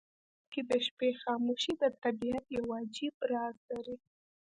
[0.03, 3.95] په کښتونو کې د شپې خاموشي د طبیعت یو عجیب راز لري.